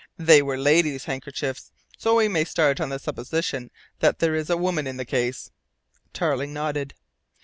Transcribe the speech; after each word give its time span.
They 0.17 0.41
were 0.41 0.57
ladies' 0.57 1.05
handkerchiefs, 1.05 1.71
so 1.95 2.15
we 2.15 2.27
may 2.27 2.43
start 2.43 2.81
on 2.81 2.89
the 2.89 2.97
supposition 2.97 3.69
that 3.99 4.17
there 4.17 4.33
is 4.33 4.49
a 4.49 4.57
woman 4.57 4.87
in 4.87 4.97
the 4.97 5.05
case." 5.05 5.51
Tarling 6.11 6.51
nodded. 6.53 6.95